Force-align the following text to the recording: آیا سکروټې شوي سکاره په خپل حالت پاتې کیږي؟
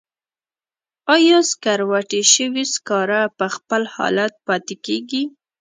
آیا 1.15 1.39
سکروټې 1.51 2.21
شوي 2.33 2.63
سکاره 2.73 3.21
په 3.37 3.45
خپل 3.55 3.81
حالت 3.95 4.33
پاتې 4.47 4.75
کیږي؟ 4.85 5.23